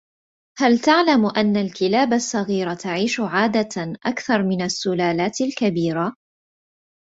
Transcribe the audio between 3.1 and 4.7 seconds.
عادة أكثر من